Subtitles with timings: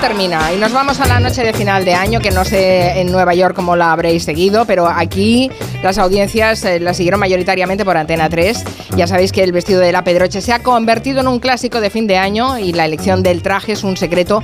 [0.00, 3.10] termina y nos vamos a la noche de final de año, que no sé en
[3.10, 5.50] Nueva York cómo la habréis seguido, pero aquí
[5.82, 8.64] las audiencias eh, la siguieron mayoritariamente por Antena 3.
[8.96, 11.90] Ya sabéis que el vestido de la Pedroche se ha convertido en un clásico de
[11.90, 14.42] fin de año y la elección del traje es un secreto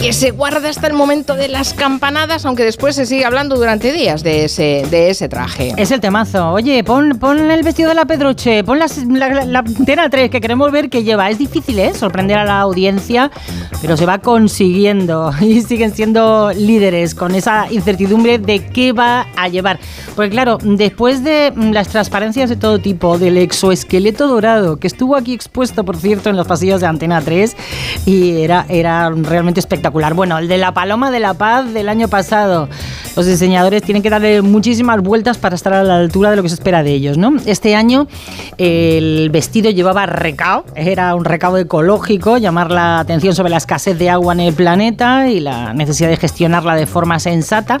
[0.00, 3.92] que se guarda hasta el momento de las campanadas, aunque después se sigue hablando durante
[3.92, 5.74] días de ese, de ese traje.
[5.76, 6.52] Es el temazo.
[6.52, 8.86] Oye, pon, pon el vestido de la Pedroche, pon la,
[9.44, 11.28] la, Antena 3, que queremos ver qué lleva.
[11.28, 11.92] Es difícil, ¿eh?
[11.92, 13.30] Sorprender a la audiencia,
[13.82, 14.18] pero se va
[15.40, 19.78] y siguen siendo líderes con esa incertidumbre de qué va a llevar.
[20.16, 25.34] Porque claro, después de las transparencias de todo tipo, del exoesqueleto dorado, que estuvo aquí
[25.34, 27.56] expuesto, por cierto, en los pasillos de Antena 3,
[28.06, 30.14] y era, era realmente espectacular.
[30.14, 32.68] Bueno, el de la Paloma de la Paz del año pasado.
[33.16, 36.48] Los diseñadores tienen que darle muchísimas vueltas para estar a la altura de lo que
[36.48, 37.34] se espera de ellos, ¿no?
[37.46, 38.06] Este año
[38.58, 44.10] el vestido llevaba recao, era un recao ecológico, llamar la atención sobre la escasez de
[44.10, 47.80] agua en el planeta y la necesidad de gestionarla de forma sensata.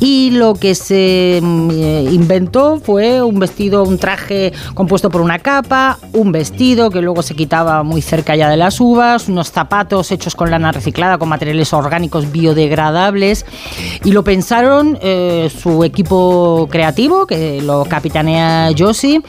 [0.00, 5.38] Y lo que se mm, eh, inventó fue un vestido, un traje compuesto por una
[5.38, 10.10] capa, un vestido que luego se quitaba muy cerca ya de las uvas, unos zapatos
[10.12, 13.46] hechos con lana reciclada, con materiales orgánicos biodegradables.
[14.04, 19.20] Y lo pensaron eh, su equipo creativo, que lo capitanea Josie,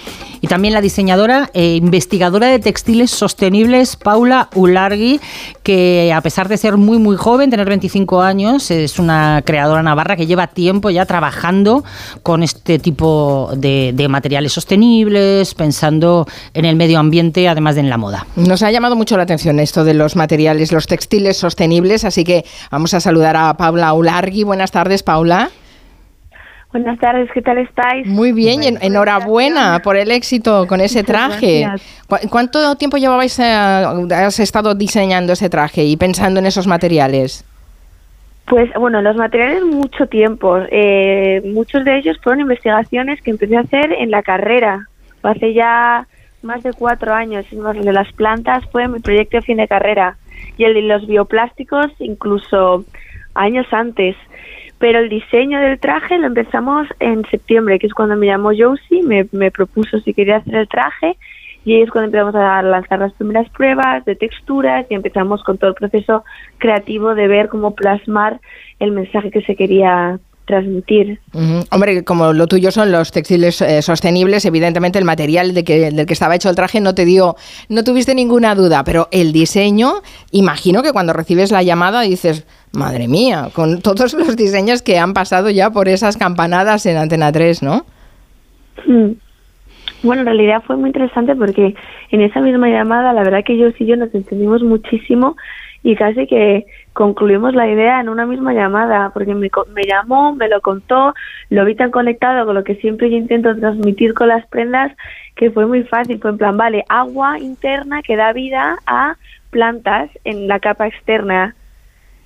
[0.42, 5.20] y también la diseñadora e investigadora de textiles sostenibles Paula Ulargui,
[5.64, 10.16] que a pesar de ser muy muy joven, tener 25 años, es una creadora navarra
[10.16, 11.84] que lleva tiempo ya trabajando
[12.24, 17.90] con este tipo de, de materiales sostenibles, pensando en el medio ambiente, además de en
[17.90, 18.28] la moda.
[18.36, 22.46] Nos ha llamado mucho la atención esto de los materiales, los textiles sostenibles, así que
[22.70, 24.44] vamos a saludar a Paula Ulargui.
[24.44, 25.50] Buenas tardes, Paula.
[26.72, 28.06] Buenas tardes, ¿qué tal estáis?
[28.06, 31.68] Muy bien, enhorabuena por el éxito con ese traje.
[32.30, 37.44] ¿Cuánto tiempo llevabais, eh, has estado diseñando ese traje y pensando en esos materiales?
[38.46, 40.60] Pues bueno, los materiales mucho tiempo.
[40.70, 44.88] Eh, muchos de ellos fueron investigaciones que empecé a hacer en la carrera.
[45.24, 46.06] Hace ya
[46.44, 47.46] más de cuatro años.
[47.52, 50.18] El de las plantas fue mi proyecto de fin de carrera.
[50.58, 52.86] Y el de los bioplásticos incluso
[53.34, 54.16] años antes
[54.80, 59.04] pero el diseño del traje lo empezamos en septiembre, que es cuando me llamó Josie,
[59.04, 61.18] me, me propuso si quería hacer el traje
[61.66, 65.58] y ahí es cuando empezamos a lanzar las primeras pruebas de texturas y empezamos con
[65.58, 66.24] todo el proceso
[66.58, 68.40] creativo de ver cómo plasmar
[68.80, 70.20] el mensaje que se quería
[70.50, 71.20] transmitir.
[71.70, 76.08] Hombre, como lo tuyo son los textiles eh, sostenibles, evidentemente el material de que, del
[76.08, 77.36] que estaba hecho el traje no te dio,
[77.68, 80.02] no tuviste ninguna duda, pero el diseño,
[80.32, 85.14] imagino que cuando recibes la llamada dices, madre mía, con todos los diseños que han
[85.14, 87.86] pasado ya por esas campanadas en Antena 3, ¿no?
[88.86, 89.12] Mm.
[90.02, 91.76] Bueno, en realidad fue muy interesante porque
[92.12, 95.36] en esa misma llamada, la verdad que yo y yo nos entendimos muchísimo
[95.84, 100.50] y casi que concluimos la idea en una misma llamada, porque me, me llamó, me
[100.50, 101.14] lo contó,
[101.50, 104.92] lo vi tan conectado con lo que siempre yo intento transmitir con las prendas,
[105.36, 109.16] que fue muy fácil, fue en plan, vale, agua interna que da vida a
[109.50, 111.56] plantas en la capa externa.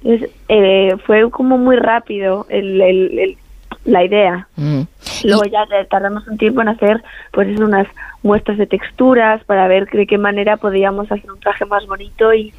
[0.04, 3.38] Eh, fue como muy rápido el, el,
[3.86, 4.48] la idea.
[4.56, 4.82] Mm.
[5.24, 7.88] Luego ya tardamos un tiempo en hacer pues unas
[8.22, 12.54] muestras de texturas para ver de qué manera podíamos hacer un traje más bonito y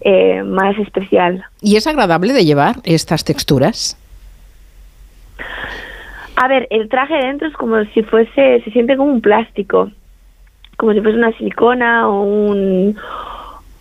[0.00, 1.44] eh, más especial.
[1.60, 3.96] ¿Y es agradable de llevar estas texturas?
[6.36, 9.90] A ver, el traje dentro es como si fuese, se siente como un plástico,
[10.76, 12.96] como si fuese una silicona o un...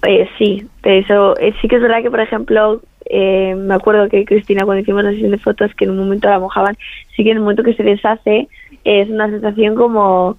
[0.07, 4.25] Eh, sí, eso eh, sí que es verdad que, por ejemplo, eh, me acuerdo que
[4.25, 6.77] Cristina cuando hicimos la sesión de fotos que en un momento la mojaban,
[7.15, 8.47] sí que en el momento que se deshace
[8.83, 10.37] es una sensación como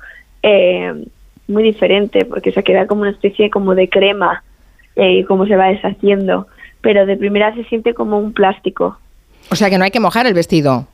[1.49, 4.45] muy diferente porque se queda como una especie como de crema
[4.97, 6.47] eh, cómo se va deshaciendo,
[6.81, 8.99] pero de primera se siente como un plástico.
[9.51, 10.87] O sea que no hay que mojar el vestido.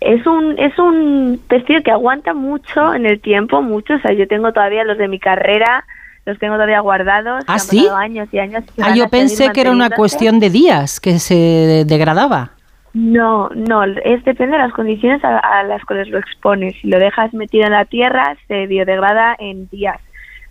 [0.00, 3.94] Es un, es un vestido que aguanta mucho en el tiempo, mucho.
[3.94, 5.84] O sea, yo tengo todavía los de mi carrera,
[6.24, 7.44] los tengo todavía guardados.
[7.46, 7.86] ¿Ah, sí?
[7.94, 8.64] Años y años.
[8.80, 12.52] Ah, yo pensé que era una cuestión de días que se degradaba.
[12.94, 16.74] No, no, es depende de las condiciones a, a, las cuales lo expones.
[16.82, 19.98] Si lo dejas metido en la tierra, se biodegrada en días.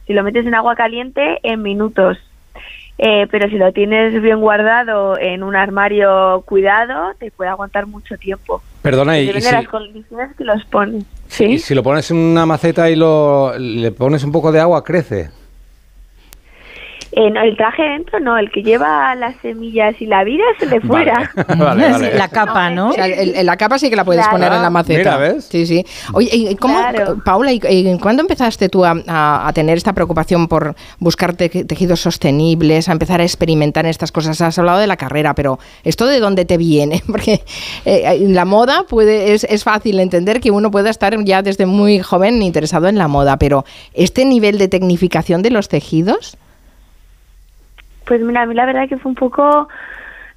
[0.07, 2.18] Si lo metes en agua caliente, en minutos.
[2.98, 8.18] Eh, pero si lo tienes bien guardado en un armario cuidado, te puede aguantar mucho
[8.18, 8.62] tiempo.
[8.81, 11.06] Perdona, y, si, las condiciones que los pones.
[11.28, 11.57] ¿Sí?
[11.60, 15.31] si lo pones en una maceta y lo, le pones un poco de agua, crece.
[17.13, 20.66] Eh, no, el traje dentro no, el que lleva las semillas y la vida se
[20.66, 21.30] le fuera.
[21.58, 22.13] Vale, vale.
[22.16, 22.90] La capa, ¿no?
[22.92, 24.38] O sea, el- el- la capa sí que la puedes Claro.
[24.38, 24.98] poner en la maceta.
[25.00, 25.46] Mira, ¿ves?
[25.46, 25.86] Sí, sí.
[26.13, 27.18] Oye, ¿y cómo, Claro.
[27.25, 31.50] Paula, ¿y, y cuándo empezaste tú a, a- a tener esta preocupación por buscar te-
[31.66, 34.40] tejidos sostenibles, a empezar a experimentar en estas cosas?
[34.42, 37.04] Has hablado de la carrera, pero ¿esto de dónde te viene?
[37.07, 37.42] Porque
[37.86, 42.00] eh, la moda puede, es, es fácil entender que uno pueda estar ya desde muy
[42.00, 46.38] joven interesado en la moda, pero ¿este nivel de tecnificación de los tejidos?
[48.12, 49.69] Pues mira, a mí la verdad que fue un poco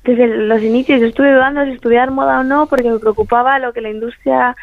[0.05, 1.01] desde los inicios.
[1.01, 4.55] Yo estuve dudando si estudiar moda o no porque me preocupaba lo que la industria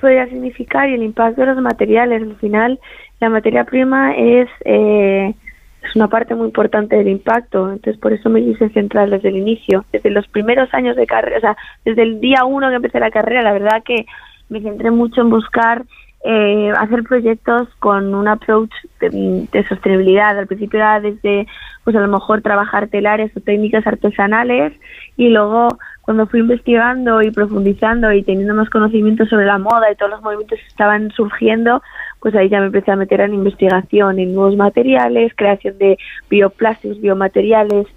[0.00, 2.22] podría significar y el impacto de los materiales.
[2.22, 2.80] Al final,
[3.20, 5.32] la materia prima es, eh,
[5.80, 7.70] es una parte muy importante del impacto.
[7.70, 9.84] Entonces, por eso me quise centrar desde el inicio.
[9.92, 13.12] Desde los primeros años de carrera, o sea, desde el día uno que empecé la
[13.12, 14.06] carrera, la verdad que
[14.48, 15.84] me centré mucho en buscar
[16.24, 20.38] eh, hacer proyectos con un approach de, de sostenibilidad.
[20.38, 21.46] Al principio era desde,
[21.84, 24.72] pues a lo mejor trabajar telares o técnicas artesanales
[25.16, 25.68] y luego
[26.02, 30.22] cuando fui investigando y profundizando y teniendo más conocimiento sobre la moda y todos los
[30.22, 31.82] movimientos que estaban surgiendo,
[32.20, 35.98] pues ahí ya me empecé a meter en investigación, en nuevos materiales, creación de
[36.30, 37.88] bioplásticos, biomateriales,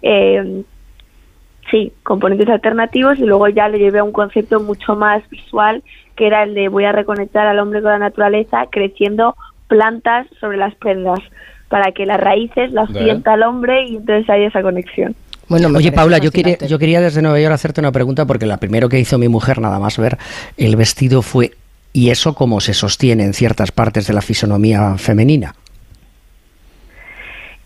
[0.00, 0.62] eh,
[1.70, 5.82] sí, componentes alternativos y luego ya le llevé a un concepto mucho más visual
[6.22, 9.34] que era el de voy a reconectar al hombre con la naturaleza creciendo
[9.66, 11.18] plantas sobre las prendas
[11.68, 15.16] para que las raíces las sienta el hombre y entonces hay esa conexión.
[15.48, 18.46] Bueno, me Oye, Paula, yo quería, yo quería desde Nueva York hacerte una pregunta porque
[18.46, 20.16] la primero que hizo mi mujer, nada más ver
[20.56, 21.50] el vestido, fue
[21.92, 25.56] ¿y eso cómo se sostiene en ciertas partes de la fisonomía femenina?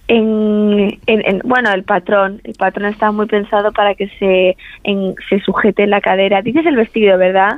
[0.08, 5.14] En, en- en- bueno, el patrón, el patrón está muy pensado para que se, en-
[5.28, 6.40] se sujete en la cadera.
[6.40, 7.56] Dices el vestido, ¿verdad?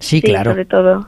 [0.00, 0.50] Sí, claro.
[0.50, 1.06] sobre todo.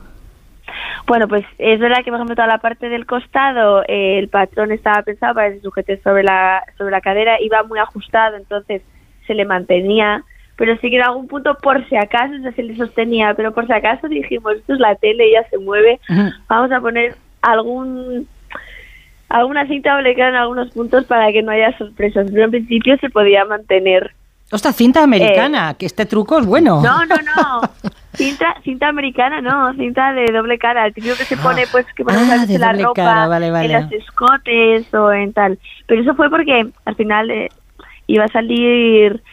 [1.05, 4.71] Bueno, pues es verdad que, por ejemplo, toda la parte del costado, eh, el patrón
[4.71, 8.81] estaba pensado para que se sujete sobre la, sobre la cadera, iba muy ajustado, entonces
[9.27, 10.23] se le mantenía,
[10.55, 13.73] pero sí que en algún punto, por si acaso, se le sostenía, pero por si
[13.73, 15.99] acaso dijimos, esto es la tele, ya se mueve,
[16.47, 18.27] vamos a poner algún
[19.29, 23.09] alguna cinta blanca en algunos puntos para que no haya sorpresas, pero en principio se
[23.09, 24.11] podía mantener.
[24.53, 26.79] Ostras, cinta americana, que este truco es bueno.
[26.79, 27.61] Eh, No, no, no.
[28.15, 32.03] Cinta, cinta americana, no, cinta de doble cara, el típico que se pone, pues, que
[32.03, 33.73] ponemos Ah, la ropa, cara, vale, vale.
[33.73, 35.57] en los escotes o en tal.
[35.87, 37.49] Pero eso fue porque al final eh,
[38.05, 39.23] iba a salir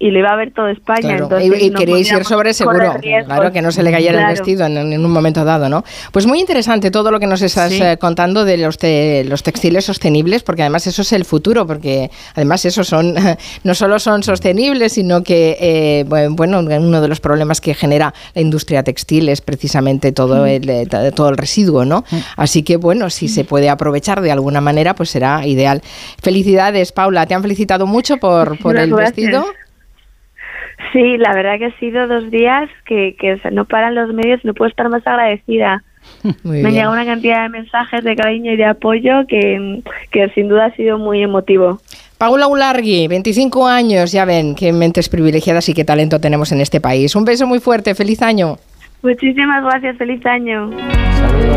[0.00, 1.00] y lo iba a ver todo España.
[1.00, 2.94] Claro, entonces y, y no queréis ir sobre seguro,
[3.26, 4.28] claro, que no se le cayera Claro.
[4.28, 5.84] el vestido en, en un momento dado, ¿no?
[6.12, 7.82] Pues muy interesante todo lo que nos estás Sí.
[7.82, 12.10] eh, contando de los, te- los textiles sostenibles, porque además eso es el futuro, porque
[12.34, 13.14] además eso son,
[13.64, 18.14] no solo son sostenibles, sino que, eh, bu- bueno, uno de los problemas que genera
[18.34, 22.04] la industria textil es precisamente todo, el, eh, todo el residuo, ¿no?
[22.36, 25.82] Así que, bueno, si se puede aprovechar de alguna manera, pues será ideal.
[26.22, 29.16] Felicidades, Paula, te han felicitado mucho por, por el gracias.
[29.16, 29.44] vestido.
[30.92, 34.12] Sí, la verdad que ha sido dos días que, que o sea, no paran los
[34.12, 35.82] medios, no puedo estar más agradecida.
[36.42, 40.48] Muy Me llegado una cantidad de mensajes de cariño y de apoyo que, que sin
[40.48, 41.80] duda ha sido muy emotivo.
[42.16, 46.80] Paula Ulargui, 25 años, ya ven qué mentes privilegiadas y qué talento tenemos en este
[46.80, 47.14] país.
[47.14, 48.56] Un beso muy fuerte, feliz año.
[49.02, 50.70] Muchísimas gracias, feliz año.
[51.18, 51.38] Saludos.